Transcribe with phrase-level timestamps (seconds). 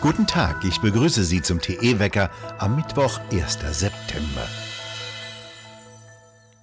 [0.00, 3.58] Guten Tag, ich begrüße Sie zum TE-Wecker am Mittwoch, 1.
[3.70, 4.48] September.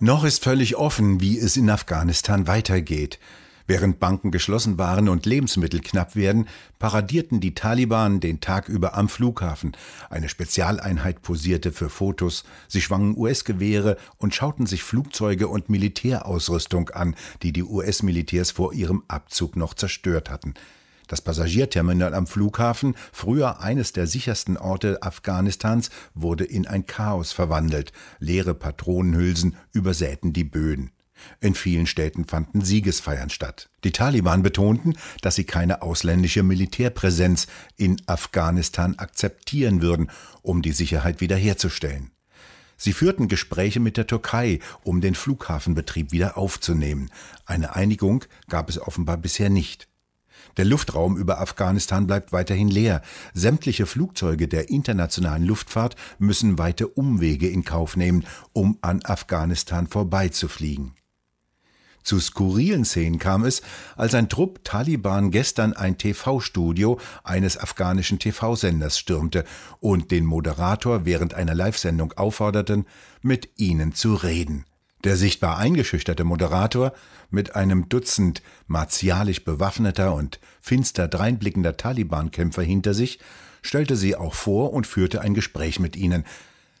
[0.00, 3.18] Noch ist völlig offen, wie es in Afghanistan weitergeht.
[3.66, 6.46] Während Banken geschlossen waren und Lebensmittel knapp werden,
[6.78, 9.76] paradierten die Taliban den Tag über am Flughafen.
[10.08, 17.16] Eine Spezialeinheit posierte für Fotos, sie schwangen US-Gewehre und schauten sich Flugzeuge und Militärausrüstung an,
[17.42, 20.54] die die US-Militärs vor ihrem Abzug noch zerstört hatten.
[21.08, 27.92] Das Passagierterminal am Flughafen, früher eines der sichersten Orte Afghanistans, wurde in ein Chaos verwandelt.
[28.18, 30.90] Leere Patronenhülsen übersäten die Böden.
[31.40, 33.68] In vielen Städten fanden Siegesfeiern statt.
[33.84, 40.10] Die Taliban betonten, dass sie keine ausländische Militärpräsenz in Afghanistan akzeptieren würden,
[40.42, 42.10] um die Sicherheit wiederherzustellen.
[42.76, 47.10] Sie führten Gespräche mit der Türkei, um den Flughafenbetrieb wieder aufzunehmen.
[47.46, 49.88] Eine Einigung gab es offenbar bisher nicht.
[50.56, 53.02] Der Luftraum über Afghanistan bleibt weiterhin leer.
[53.34, 60.94] Sämtliche Flugzeuge der internationalen Luftfahrt müssen weite Umwege in Kauf nehmen, um an Afghanistan vorbeizufliegen.
[62.06, 63.62] Zu skurrilen Szenen kam es,
[63.96, 69.44] als ein Trupp Taliban gestern ein TV-Studio eines afghanischen TV-Senders stürmte
[69.80, 72.86] und den Moderator während einer Live-Sendung aufforderten,
[73.22, 74.66] mit ihnen zu reden.
[75.02, 76.92] Der sichtbar eingeschüchterte Moderator,
[77.30, 83.18] mit einem Dutzend martialisch bewaffneter und finster dreinblickender Taliban-Kämpfer hinter sich,
[83.62, 86.22] stellte sie auch vor und führte ein Gespräch mit ihnen.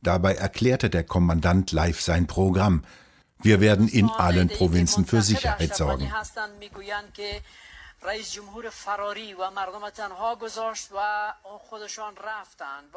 [0.00, 2.84] Dabei erklärte der Kommandant live sein Programm–
[3.40, 6.10] wir werden in allen Provinzen für Sicherheit sorgen.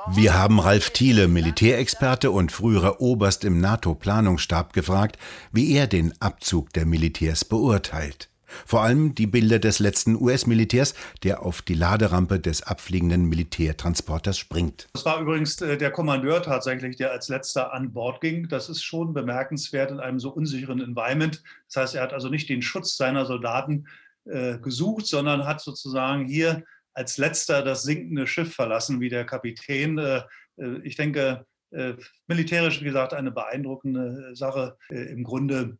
[0.08, 5.17] Wir haben Ralf Thiele, Militärexperte und früherer Oberst im NATO-Planungsstab, gefragt,
[5.52, 8.31] wie er den Abzug der Militärs beurteilt.
[8.66, 14.89] Vor allem die Bilder des letzten US-Militärs, der auf die Laderampe des abfliegenden Militärtransporters springt.
[14.94, 18.47] Das war übrigens äh, der Kommandeur tatsächlich, der als letzter an Bord ging.
[18.47, 21.41] Das ist schon bemerkenswert in einem so unsicheren Environment.
[21.67, 23.88] Das heißt, er hat also nicht den Schutz seiner Soldaten
[24.25, 26.63] äh, gesucht, sondern hat sozusagen hier
[26.94, 29.97] als letzter das sinkende Schiff verlassen, wie der Kapitän.
[29.97, 30.22] Äh,
[30.57, 31.94] äh ich denke, äh,
[32.28, 34.78] militärisch, wie gesagt, eine beeindruckende Sache.
[34.90, 35.78] Äh, Im Grunde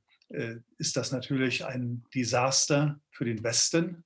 [0.77, 4.03] ist das natürlich ein Desaster für den Westen.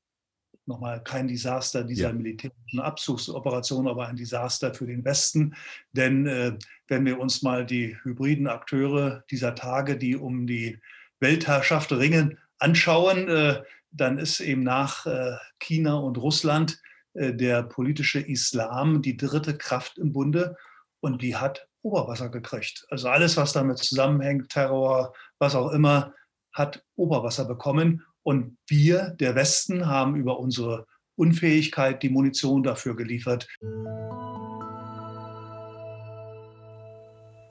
[0.67, 2.13] Nochmal kein Desaster dieser ja.
[2.13, 5.55] militärischen Abzugsoperation, aber ein Desaster für den Westen.
[5.91, 10.79] Denn äh, wenn wir uns mal die hybriden Akteure dieser Tage, die um die
[11.19, 13.61] Weltherrschaft ringen, anschauen, äh,
[13.91, 16.81] dann ist eben nach äh, China und Russland
[17.13, 20.57] äh, der politische Islam die dritte Kraft im Bunde
[20.99, 22.85] und die hat Oberwasser gekriegt.
[22.89, 26.13] Also alles, was damit zusammenhängt, Terror, was auch immer,
[26.51, 28.03] hat Oberwasser bekommen.
[28.23, 33.47] Und wir, der Westen, haben über unsere Unfähigkeit die Munition dafür geliefert.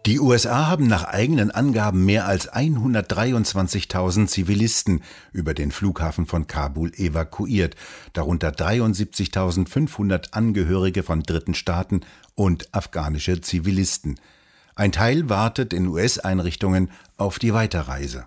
[0.06, 6.92] Die USA haben nach eigenen Angaben mehr als 123.000 Zivilisten über den Flughafen von Kabul
[6.94, 7.75] evakuiert,
[8.12, 12.03] darunter 73.500 Angehörige von dritten Staaten
[12.34, 14.20] und afghanische Zivilisten.
[14.75, 18.26] Ein Teil wartet in US-Einrichtungen auf die Weiterreise.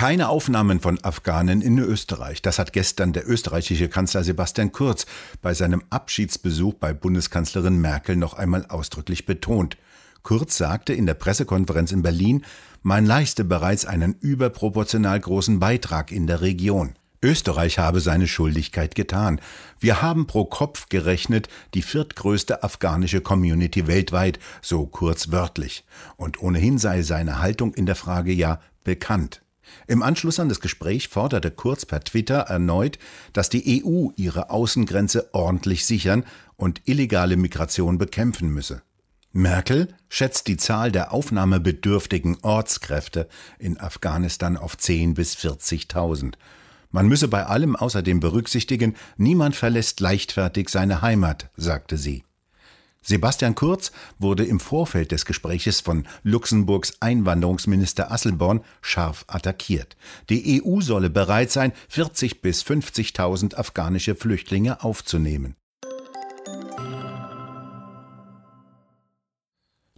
[0.00, 2.40] Keine Aufnahmen von Afghanen in Österreich.
[2.40, 5.04] Das hat gestern der österreichische Kanzler Sebastian Kurz
[5.42, 9.76] bei seinem Abschiedsbesuch bei Bundeskanzlerin Merkel noch einmal ausdrücklich betont.
[10.22, 12.46] Kurz sagte in der Pressekonferenz in Berlin,
[12.82, 16.94] man leiste bereits einen überproportional großen Beitrag in der Region.
[17.22, 19.38] Österreich habe seine Schuldigkeit getan.
[19.80, 25.84] Wir haben pro Kopf gerechnet die viertgrößte afghanische Community weltweit, so kurz wörtlich.
[26.16, 29.42] Und ohnehin sei seine Haltung in der Frage ja bekannt.
[29.86, 32.98] Im Anschluss an das Gespräch forderte Kurz per Twitter erneut,
[33.32, 36.24] dass die EU ihre Außengrenze ordentlich sichern
[36.56, 38.82] und illegale Migration bekämpfen müsse.
[39.32, 46.34] Merkel schätzt die Zahl der aufnahmebedürftigen Ortskräfte in Afghanistan auf 10 bis 40.000.
[46.90, 52.24] Man müsse bei allem außerdem berücksichtigen, niemand verlässt leichtfertig seine Heimat, sagte sie.
[53.02, 59.96] Sebastian Kurz wurde im Vorfeld des Gespräches von Luxemburgs Einwanderungsminister Asselborn scharf attackiert.
[60.28, 65.56] Die EU solle bereit sein, 40 bis 50.000 afghanische Flüchtlinge aufzunehmen.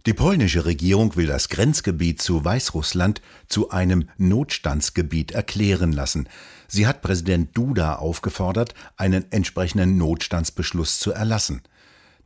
[0.05, 6.27] Die polnische Regierung will das Grenzgebiet zu Weißrussland zu einem Notstandsgebiet erklären lassen.
[6.67, 11.61] Sie hat Präsident Duda aufgefordert, einen entsprechenden Notstandsbeschluss zu erlassen.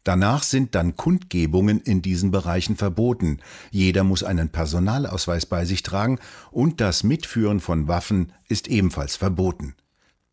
[0.08, 3.40] Danach sind dann Kundgebungen in diesen Bereichen verboten.
[3.72, 6.18] Jeder muss einen Personalausweis bei sich tragen
[6.50, 9.76] und das Mitführen von Waffen ist ebenfalls verboten.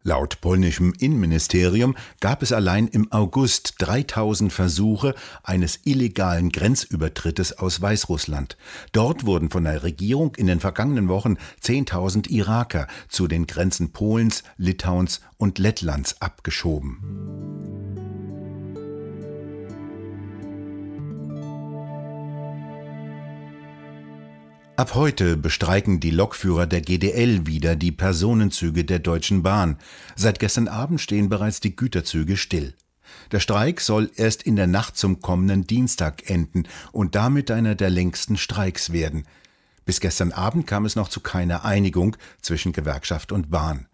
[0.04, 5.12] Laut polnischem Innenministerium gab es allein im August 3000 Versuche
[5.42, 8.56] eines illegalen Grenzübertrittes aus Weißrussland.
[8.92, 11.34] Dort wurden von der Regierung in den vergangenen Wochen
[11.64, 18.13] 10.000 Iraker zu den Grenzen Polens, Litauens und Lettlands abgeschoben.
[24.76, 29.78] Ab heute bestreiken die Lokführer der GDL wieder die Personenzüge der Deutschen Bahn.
[30.16, 32.74] Seit gestern Abend stehen bereits die Güterzüge still.
[33.30, 37.88] Der Streik soll erst in der Nacht zum kommenden Dienstag enden und damit einer der
[37.88, 39.28] längsten Streiks werden.
[39.84, 43.86] Bis gestern Abend kam es noch zu keiner Einigung zwischen Gewerkschaft und Bahn.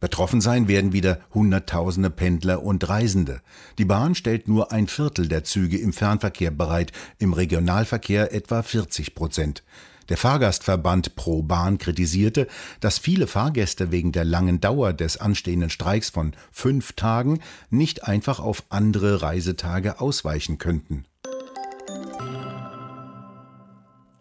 [0.00, 3.40] Betroffen sein werden wieder Hunderttausende Pendler und Reisende.
[3.78, 9.14] Die Bahn stellt nur ein Viertel der Züge im Fernverkehr bereit, im Regionalverkehr etwa 40
[9.14, 9.62] Prozent.
[10.08, 12.46] Der Fahrgastverband Pro Bahn kritisierte,
[12.80, 18.38] dass viele Fahrgäste wegen der langen Dauer des anstehenden Streiks von fünf Tagen nicht einfach
[18.38, 21.04] auf andere Reisetage ausweichen könnten.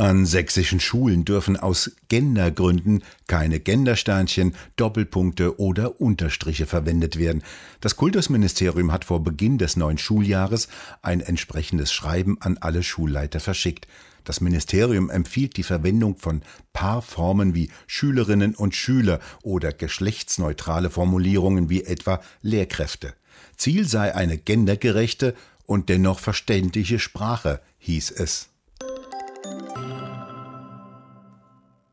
[0.06, 7.42] An sächsischen Schulen dürfen aus Gendergründen keine Gendersternchen, Doppelpunkte oder Unterstriche verwendet werden.
[7.82, 10.68] Das Kultusministerium hat vor Beginn des neuen Schuljahres
[11.02, 13.88] ein entsprechendes Schreiben an alle Schulleiter verschickt.
[14.26, 21.84] Das Ministerium empfiehlt die Verwendung von Paarformen wie Schülerinnen und Schüler oder geschlechtsneutrale Formulierungen wie
[21.84, 23.16] etwa Lehrkräfte.
[23.58, 25.34] Ziel sei eine gendergerechte
[25.66, 28.50] und dennoch verständliche Sprache, hieß es.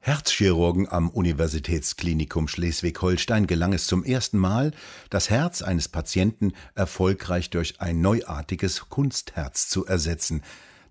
[0.05, 4.73] Herzchirurgen am Universitätsklinikum Schleswig-Holstein gelang es zum ersten Mal,
[5.11, 10.43] das Herz eines Patienten erfolgreich durch ein neuartiges Kunstherz zu ersetzen.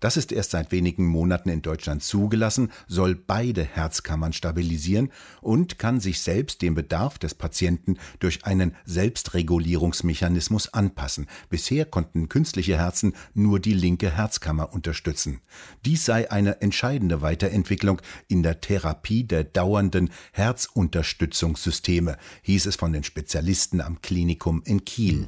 [0.01, 5.11] Das ist erst seit wenigen Monaten in Deutschland zugelassen, soll beide Herzkammern stabilisieren
[5.41, 11.27] und kann sich selbst dem Bedarf des Patienten durch einen Selbstregulierungsmechanismus anpassen.
[11.49, 15.39] Bisher konnten künstliche Herzen nur die linke Herzkammer unterstützen.
[15.85, 23.03] Dies sei eine entscheidende Weiterentwicklung in der Therapie der dauernden Herzunterstützungssysteme, hieß es von den
[23.03, 25.27] Spezialisten am Klinikum in Kiel.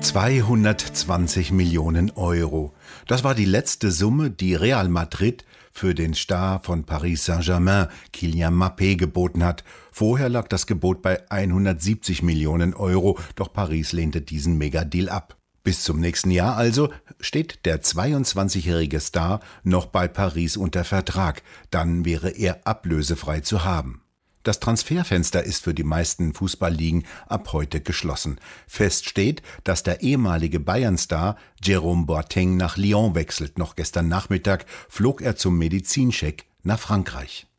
[0.00, 2.72] 220 Millionen Euro.
[3.06, 8.54] Das war die letzte Summe, die Real Madrid für den Star von Paris Saint-Germain, Kylian
[8.54, 9.62] Mappé, geboten hat.
[9.92, 15.36] Vorher lag das Gebot bei 170 Millionen Euro, doch Paris lehnte diesen Megadeal ab.
[15.62, 22.06] Bis zum nächsten Jahr also steht der 22-jährige Star noch bei Paris unter Vertrag, dann
[22.06, 24.02] wäre er ablösefrei zu haben.
[24.42, 28.40] Das Transferfenster ist für die meisten Fußballligen ab heute geschlossen.
[28.66, 33.58] Fest steht, dass der ehemalige Bayern-Star Jerome Boateng nach Lyon wechselt.
[33.58, 37.49] Noch gestern Nachmittag flog er zum Medizincheck nach Frankreich.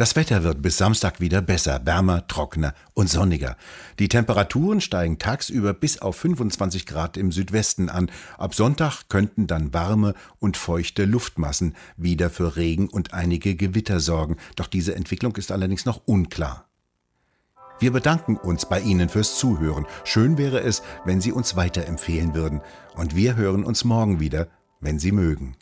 [0.00, 3.58] Das Wetter wird bis Samstag wieder besser, wärmer, trockener und sonniger.
[3.98, 8.10] Die Temperaturen steigen tagsüber bis auf 25 Grad im Südwesten an.
[8.38, 14.38] Ab Sonntag könnten dann warme und feuchte Luftmassen wieder für Regen und einige Gewitter sorgen.
[14.56, 16.64] Doch diese Entwicklung ist allerdings noch unklar.
[17.78, 19.84] Wir bedanken uns bei Ihnen fürs Zuhören.
[20.04, 22.62] Schön wäre es, wenn Sie uns weiterempfehlen würden.
[22.94, 24.48] Und wir hören uns morgen wieder,
[24.80, 25.56] wenn Sie mögen.